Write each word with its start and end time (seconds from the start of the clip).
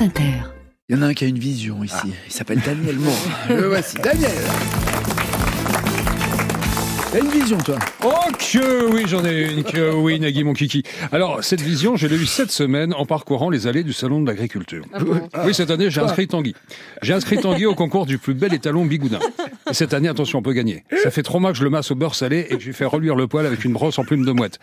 France 0.00 0.08
Inter. 0.08 0.32
Il 0.88 0.96
y 0.96 0.98
en 0.98 1.02
a 1.02 1.08
un 1.08 1.14
qui 1.14 1.24
a 1.24 1.28
une 1.28 1.38
vision 1.38 1.84
ici. 1.84 2.14
Il 2.26 2.32
s'appelle 2.32 2.60
Daniel 2.64 2.96
Moore. 2.96 3.14
Le 3.50 3.68
voici, 3.68 3.96
Daniel. 4.02 4.30
T'as 7.12 7.18
une 7.18 7.28
vision, 7.28 7.58
toi? 7.58 7.76
Oh 8.04 8.08
que 8.38 8.92
oui, 8.92 9.02
j'en 9.06 9.24
ai 9.24 9.52
une, 9.52 9.62
que 9.64 9.92
oui, 9.92 10.18
Nagui, 10.18 10.44
mon 10.44 10.54
kiki. 10.54 10.84
Alors, 11.12 11.42
cette 11.42 11.60
vision, 11.60 11.96
je 11.96 12.06
l'ai 12.06 12.16
eue 12.16 12.26
cette 12.26 12.50
semaine 12.50 12.94
en 12.94 13.04
parcourant 13.04 13.50
les 13.50 13.66
allées 13.66 13.82
du 13.82 13.92
Salon 13.92 14.20
de 14.22 14.26
l'Agriculture. 14.26 14.84
Oui, 15.44 15.54
cette 15.54 15.70
année, 15.70 15.90
j'ai 15.90 16.00
inscrit 16.00 16.28
Tanguy. 16.28 16.54
J'ai 17.02 17.12
inscrit 17.12 17.36
Tanguy 17.38 17.66
au 17.66 17.74
concours 17.74 18.06
du 18.06 18.18
plus 18.18 18.34
bel 18.34 18.54
étalon 18.54 18.86
bigoudin. 18.86 19.18
Et 19.70 19.74
cette 19.74 19.94
année, 19.94 20.08
attention, 20.08 20.40
on 20.40 20.42
peut 20.42 20.52
gagner. 20.52 20.84
Ça 21.02 21.10
fait 21.10 21.22
trois 21.22 21.40
mois 21.40 21.52
que 21.52 21.58
je 21.58 21.64
le 21.64 21.70
masse 21.70 21.90
au 21.90 21.94
beurre 21.94 22.14
salé 22.14 22.46
et 22.50 22.56
que 22.56 22.60
je 22.60 22.66
lui 22.66 22.74
fais 22.74 22.84
reluire 22.84 23.14
le 23.14 23.26
poil 23.26 23.46
avec 23.46 23.64
une 23.64 23.72
brosse 23.72 23.98
en 23.98 24.04
plume 24.04 24.24
de 24.24 24.32
mouette. 24.32 24.58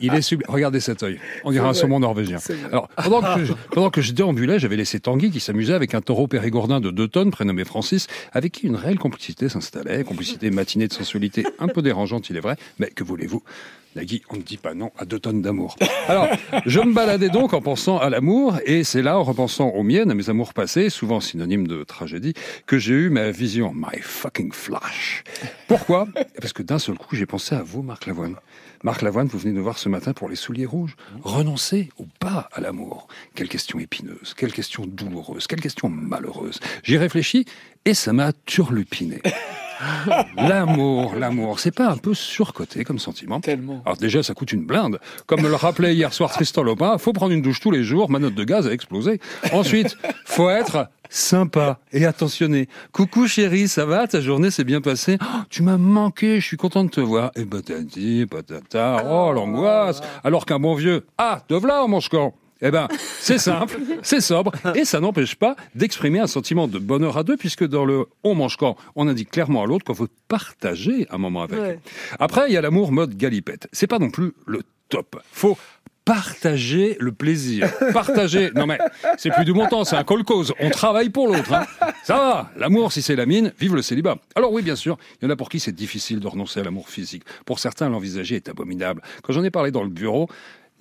Il 0.00 0.14
est 0.14 0.22
sublime. 0.22 0.48
Regardez 0.48 0.80
cet 0.80 1.02
œil. 1.02 1.18
On 1.44 1.50
dirait 1.50 1.68
un 1.68 1.74
saumon 1.74 2.00
norvégien. 2.00 2.38
Alors, 2.70 2.88
pendant 3.02 3.22
que, 3.22 3.44
je, 3.44 3.52
pendant 3.70 3.90
que 3.90 4.00
je 4.00 4.12
déambulais, 4.12 4.58
j'avais 4.58 4.76
laissé 4.76 5.00
Tanguy 5.00 5.30
qui 5.30 5.40
s'amusait 5.40 5.74
avec 5.74 5.94
un 5.94 6.00
taureau 6.00 6.26
périgourdin 6.26 6.80
de 6.80 6.90
deux 6.90 7.08
tonnes 7.08 7.30
prénommé 7.30 7.64
Francis, 7.64 8.06
avec 8.32 8.52
qui 8.52 8.66
une 8.66 8.76
réelle 8.76 8.98
complicité 8.98 9.48
s'installait. 9.48 10.04
Complicité 10.04 10.50
matinée 10.50 10.88
de 10.88 10.92
sensualité 10.92 11.44
un 11.58 11.68
peu 11.68 11.82
dérangeante, 11.82 12.28
il 12.30 12.36
est 12.36 12.40
vrai. 12.40 12.56
Mais 12.78 12.88
que 12.88 13.04
voulez-vous? 13.04 13.42
Nagui, 13.94 14.22
on 14.30 14.36
ne 14.36 14.42
dit 14.42 14.56
pas 14.56 14.74
non 14.74 14.90
à 14.98 15.04
deux 15.04 15.18
tonnes 15.18 15.42
d'amour. 15.42 15.76
Alors, 16.08 16.28
je 16.66 16.80
me 16.80 16.92
baladais 16.92 17.28
donc 17.28 17.52
en 17.52 17.60
pensant 17.60 17.98
à 17.98 18.08
l'amour, 18.08 18.58
et 18.64 18.84
c'est 18.84 19.02
là, 19.02 19.18
en 19.18 19.22
repensant 19.22 19.68
aux 19.68 19.82
miennes, 19.82 20.10
à 20.10 20.14
mes 20.14 20.30
amours 20.30 20.54
passés, 20.54 20.88
souvent 20.88 21.20
synonymes 21.20 21.68
de 21.68 21.84
tragédie, 21.84 22.34
que 22.66 22.78
j'ai 22.78 22.94
eu 22.94 23.10
ma 23.10 23.30
vision, 23.30 23.72
my 23.74 24.00
fucking 24.00 24.52
flash. 24.52 25.24
Pourquoi? 25.68 26.08
Parce 26.40 26.52
que 26.52 26.62
d'un 26.62 26.78
seul 26.78 26.96
coup, 26.96 27.16
j'ai 27.16 27.26
pensé 27.26 27.54
à 27.54 27.62
vous, 27.62 27.82
Marc 27.82 28.06
Lavoine. 28.06 28.36
Marc 28.82 29.02
Lavoine, 29.02 29.28
vous 29.28 29.38
venez 29.38 29.52
nous 29.52 29.62
voir 29.62 29.78
ce 29.78 29.88
matin 29.88 30.12
pour 30.12 30.28
les 30.28 30.36
souliers 30.36 30.66
rouges. 30.66 30.96
Renoncer 31.22 31.90
ou 31.98 32.06
pas 32.18 32.48
à 32.52 32.60
l'amour? 32.60 33.06
Quelle 33.34 33.48
question 33.48 33.78
épineuse, 33.78 34.34
quelle 34.36 34.52
question 34.52 34.84
douloureuse, 34.86 35.46
quelle 35.46 35.60
question 35.60 35.88
malheureuse. 35.88 36.58
J'y 36.82 36.96
réfléchis 36.96 37.44
et 37.84 37.94
ça 37.94 38.12
m'a 38.12 38.32
turlupiné. 38.44 39.22
L'amour, 40.36 41.14
l'amour, 41.16 41.60
c'est 41.60 41.74
pas 41.74 41.88
un 41.88 41.96
peu 41.96 42.14
surcoté 42.14 42.84
comme 42.84 42.98
sentiment 42.98 43.40
Tellement. 43.40 43.82
Alors 43.84 43.96
déjà, 43.96 44.22
ça 44.22 44.34
coûte 44.34 44.52
une 44.52 44.64
blinde. 44.64 44.98
Comme 45.26 45.42
me 45.42 45.48
le 45.48 45.54
rappelait 45.54 45.94
hier 45.94 46.12
soir 46.12 46.30
Tristan 46.30 46.62
Lopin, 46.62 46.98
faut 46.98 47.12
prendre 47.12 47.32
une 47.32 47.42
douche 47.42 47.60
tous 47.60 47.70
les 47.70 47.82
jours, 47.82 48.10
ma 48.10 48.18
note 48.18 48.34
de 48.34 48.44
gaz 48.44 48.66
a 48.66 48.72
explosé. 48.72 49.20
Ensuite, 49.52 49.96
faut 50.24 50.50
être 50.50 50.88
sympa 51.08 51.78
et 51.92 52.06
attentionné. 52.06 52.68
Coucou 52.92 53.26
chérie, 53.26 53.68
ça 53.68 53.84
va? 53.84 54.06
Ta 54.06 54.20
journée 54.20 54.50
s'est 54.50 54.64
bien 54.64 54.80
passée? 54.80 55.18
Oh, 55.20 55.42
Tu 55.50 55.62
m'as 55.62 55.76
manqué, 55.76 56.40
je 56.40 56.46
suis 56.46 56.56
content 56.56 56.84
de 56.84 56.90
te 56.90 57.00
voir. 57.00 57.30
Et 57.36 57.44
patati, 57.44 58.26
patata, 58.26 59.04
oh 59.10 59.32
l'angoisse 59.32 60.00
Alors 60.24 60.46
qu'un 60.46 60.58
bon 60.58 60.74
vieux, 60.74 61.04
ah, 61.18 61.42
de 61.48 61.56
v'là, 61.56 61.86
mon 61.86 62.00
quand 62.10 62.34
eh 62.62 62.70
ben, 62.70 62.88
c'est 63.20 63.38
simple, 63.38 63.76
c'est 64.02 64.20
sobre, 64.20 64.52
et 64.74 64.84
ça 64.84 65.00
n'empêche 65.00 65.34
pas 65.34 65.56
d'exprimer 65.74 66.20
un 66.20 66.26
sentiment 66.26 66.68
de 66.68 66.78
bonheur 66.78 67.18
à 67.18 67.24
deux, 67.24 67.36
puisque 67.36 67.66
dans 67.66 67.84
le 67.84 68.06
on 68.24 68.34
mange 68.34 68.56
quand, 68.56 68.76
on 68.96 69.08
indique 69.08 69.30
clairement 69.30 69.62
à 69.62 69.66
l'autre 69.66 69.84
qu'on 69.84 69.92
veut 69.92 70.08
partager 70.28 71.06
un 71.10 71.18
moment 71.18 71.42
avec. 71.42 71.58
Ouais. 71.60 71.78
Après, 72.18 72.44
il 72.48 72.52
y 72.52 72.56
a 72.56 72.60
l'amour 72.60 72.92
mode 72.92 73.16
galipette. 73.16 73.68
C'est 73.72 73.86
pas 73.86 73.98
non 73.98 74.10
plus 74.10 74.32
le 74.46 74.62
top. 74.88 75.20
Faut 75.32 75.56
partager 76.04 76.96
le 76.98 77.12
plaisir. 77.12 77.70
Partager. 77.92 78.50
Non 78.54 78.66
mais, 78.66 78.78
c'est 79.18 79.30
plus 79.30 79.44
du 79.44 79.52
montant, 79.52 79.84
c'est 79.84 79.96
un 79.96 80.02
call 80.04 80.24
cause. 80.24 80.52
On 80.60 80.70
travaille 80.70 81.10
pour 81.10 81.28
l'autre. 81.28 81.52
hein. 81.52 81.64
Ça 82.04 82.16
va. 82.16 82.50
L'amour, 82.56 82.92
si 82.92 83.02
c'est 83.02 83.14
la 83.14 83.24
mine, 83.26 83.52
vive 83.60 83.74
le 83.76 83.82
célibat. 83.82 84.16
Alors 84.34 84.52
oui, 84.52 84.62
bien 84.62 84.74
sûr, 84.76 84.98
il 85.20 85.24
y 85.24 85.28
en 85.28 85.30
a 85.30 85.36
pour 85.36 85.48
qui 85.48 85.60
c'est 85.60 85.72
difficile 85.72 86.18
de 86.18 86.26
renoncer 86.26 86.60
à 86.60 86.64
l'amour 86.64 86.88
physique. 86.88 87.22
Pour 87.46 87.60
certains, 87.60 87.88
l'envisager 87.88 88.34
est 88.36 88.48
abominable. 88.48 89.00
Quand 89.22 89.32
j'en 89.32 89.44
ai 89.44 89.50
parlé 89.50 89.70
dans 89.70 89.84
le 89.84 89.90
bureau, 89.90 90.28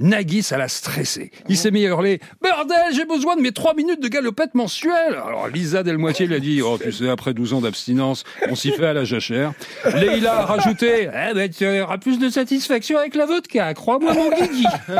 Nagui, 0.01 0.43
ça 0.43 0.57
l'a 0.57 0.67
stressé. 0.67 1.31
Il 1.47 1.57
s'est 1.57 1.71
mis 1.71 1.85
à 1.85 1.89
hurler 1.89 2.19
«Bordel, 2.41 2.77
j'ai 2.93 3.05
besoin 3.05 3.35
de 3.35 3.41
mes 3.41 3.51
trois 3.51 3.73
minutes 3.75 4.01
de 4.01 4.07
galopette 4.07 4.55
mensuelle!» 4.55 5.13
Alors 5.25 5.47
Lisa 5.47 5.83
Delmoitier 5.83 6.25
lui 6.25 6.35
a 6.35 6.39
dit 6.39 6.61
«Oh, 6.63 6.77
tu 6.81 6.91
sais, 6.91 7.09
après 7.09 7.33
12 7.33 7.53
ans 7.53 7.61
d'abstinence, 7.61 8.23
on 8.49 8.55
s'y 8.55 8.71
fait 8.71 8.87
à 8.87 8.93
la 8.93 9.03
jachère.» 9.03 9.53
Leïla 9.93 10.39
a 10.39 10.45
rajouté 10.45 11.09
«Eh 11.29 11.33
ben, 11.33 11.49
tu 11.49 11.81
auras 11.81 11.97
plus 11.97 12.19
de 12.19 12.29
satisfaction 12.29 12.97
avec 12.97 13.15
la 13.15 13.25
vodka, 13.25 13.73
crois-moi 13.73 14.13
mon 14.13 14.29
Guigui!» 14.29 14.65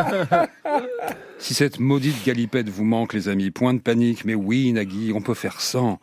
Si 1.40 1.56
cette 1.56 1.80
maudite 1.80 2.24
galipette 2.24 2.70
vous 2.70 2.86
manque, 2.86 3.14
les 3.14 3.28
amis, 3.28 3.50
point 3.50 3.74
de 3.74 3.80
panique, 3.80 4.26
mais 4.26 4.36
oui, 4.36 4.72
Nagui, 4.72 5.12
on 5.16 5.22
peut 5.22 5.34
faire 5.34 5.60
sans. 5.60 6.00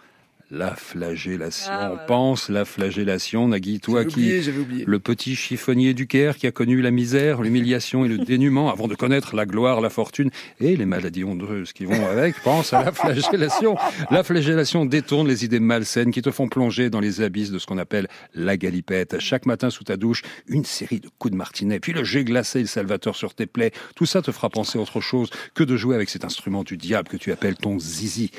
La 0.50 0.74
flagellation. 0.74 1.70
Ah, 1.70 1.92
on 1.92 2.06
pense 2.06 2.48
la 2.48 2.64
flagellation, 2.64 3.48
Nagui, 3.48 3.80
toi 3.80 4.06
qui... 4.06 4.14
oublié, 4.14 4.40
j'avais 4.40 4.60
oublié. 4.60 4.84
Le 4.86 4.98
petit 4.98 5.36
chiffonnier 5.36 5.92
du 5.92 6.06
Caire 6.06 6.38
qui 6.38 6.46
a 6.46 6.52
connu 6.52 6.80
la 6.80 6.90
misère, 6.90 7.42
l'humiliation 7.42 8.06
et 8.06 8.08
le 8.08 8.16
dénuement 8.16 8.70
avant 8.70 8.88
de 8.88 8.94
connaître 8.94 9.36
la 9.36 9.44
gloire, 9.44 9.82
la 9.82 9.90
fortune 9.90 10.30
et 10.58 10.74
les 10.74 10.86
maladies 10.86 11.22
ondeuses 11.22 11.74
qui 11.74 11.84
vont 11.84 12.06
avec. 12.06 12.34
Pense 12.42 12.72
à 12.72 12.82
la 12.82 12.92
flagellation. 12.92 13.76
La 14.10 14.22
flagellation 14.22 14.86
détourne 14.86 15.28
les 15.28 15.44
idées 15.44 15.60
malsaines 15.60 16.12
qui 16.12 16.22
te 16.22 16.30
font 16.30 16.48
plonger 16.48 16.88
dans 16.88 17.00
les 17.00 17.20
abysses 17.20 17.50
de 17.50 17.58
ce 17.58 17.66
qu'on 17.66 17.76
appelle 17.76 18.08
la 18.32 18.56
galipette. 18.56 19.20
Chaque 19.20 19.44
matin 19.44 19.68
sous 19.68 19.84
ta 19.84 19.98
douche, 19.98 20.22
une 20.46 20.64
série 20.64 21.00
de 21.00 21.10
coups 21.18 21.32
de 21.32 21.36
martinet, 21.36 21.78
puis 21.78 21.92
le 21.92 22.04
jet 22.04 22.24
glacé 22.24 22.60
et 22.60 22.62
le 22.62 22.68
salvateur 22.68 23.16
sur 23.16 23.34
tes 23.34 23.44
plaies. 23.44 23.72
Tout 23.94 24.06
ça 24.06 24.22
te 24.22 24.32
fera 24.32 24.48
penser 24.48 24.78
à 24.78 24.80
autre 24.80 25.02
chose 25.02 25.28
que 25.54 25.62
de 25.62 25.76
jouer 25.76 25.94
avec 25.94 26.08
cet 26.08 26.24
instrument 26.24 26.64
du 26.64 26.78
diable 26.78 27.08
que 27.08 27.18
tu 27.18 27.32
appelles 27.32 27.56
ton 27.56 27.78
zizi. 27.78 28.30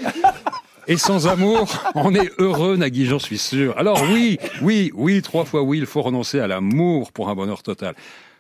Et 0.87 0.97
sans 0.97 1.27
amour, 1.27 1.67
on 1.95 2.13
est 2.15 2.31
heureux, 2.39 2.75
Nagui, 2.77 3.05
j'en 3.05 3.19
suis 3.19 3.37
sûr. 3.37 3.77
Alors 3.77 4.01
oui, 4.11 4.37
oui, 4.61 4.91
oui, 4.95 5.21
trois 5.21 5.45
fois 5.45 5.61
oui, 5.61 5.77
il 5.77 5.85
faut 5.85 6.01
renoncer 6.01 6.39
à 6.39 6.47
l'amour 6.47 7.11
pour 7.11 7.29
un 7.29 7.35
bonheur 7.35 7.61
total. 7.63 7.93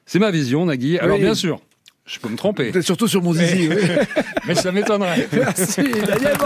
C'est 0.05 0.19
ma 0.19 0.31
vision, 0.31 0.65
Nagui. 0.65 0.97
Alors 0.97 1.17
Oui. 1.17 1.23
bien 1.23 1.35
sûr, 1.35 1.59
je 2.05 2.17
peux 2.19 2.29
me 2.29 2.37
tromper, 2.37 2.71
Peut-être 2.71 2.85
surtout 2.85 3.07
sur 3.07 3.21
mon 3.21 3.33
zizi. 3.33 3.67
oui. 3.69 3.75
mais 4.47 4.55
ça 4.55 4.71
m'étonnerait. 4.71 5.27
Merci, 5.31 5.83
Daniel. 6.07 6.37